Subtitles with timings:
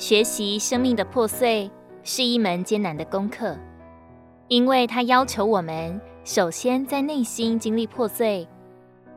[0.00, 1.70] 学习生命的破碎
[2.02, 3.54] 是一门艰难的功课，
[4.48, 8.48] 因为它要求我们首先在内心经历破碎，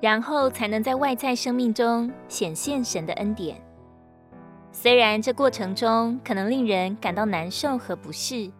[0.00, 3.60] 然后才能在外在生命中显现神的恩典。
[4.72, 8.50] 虽然这过程中可能令人感到难受和不适，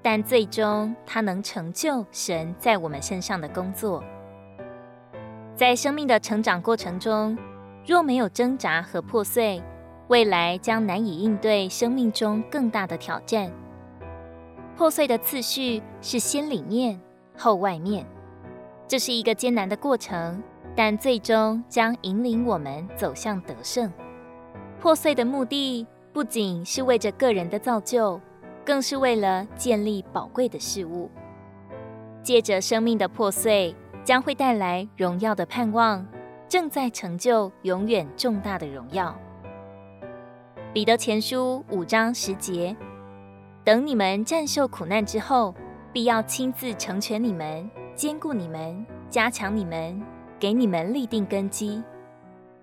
[0.00, 4.04] 但最终它能成就神在我们身上的工作。
[5.56, 7.36] 在生命的成长过程中，
[7.84, 9.60] 若没有挣扎和破碎，
[10.08, 13.50] 未来将难以应对生命中更大的挑战。
[14.76, 17.00] 破碎的次序是先里面
[17.36, 18.06] 后外面，
[18.86, 20.42] 这是一个艰难的过程，
[20.76, 23.92] 但最终将引领我们走向得胜。
[24.78, 28.20] 破碎的目的不仅是为着个人的造就，
[28.64, 31.10] 更是为了建立宝贵的事物。
[32.22, 36.06] 借着生命的破碎，将会带来荣耀的盼望，
[36.48, 39.16] 正在成就永远重大的荣耀。
[40.76, 42.76] 彼得前书五章十节：
[43.64, 45.54] 等你们战胜苦难之后，
[45.90, 49.98] 必要亲自成全你们，坚固你们，加强你们，
[50.38, 51.82] 给你们立定根基。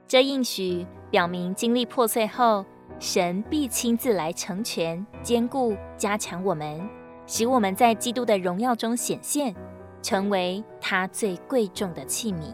[0.07, 2.63] 这应许表明，经历破碎后，
[2.99, 6.87] 神必亲自来成全、坚固、加强我们，
[7.25, 9.55] 使我们在基督的荣耀中显现，
[10.03, 12.53] 成为他最贵重的器皿。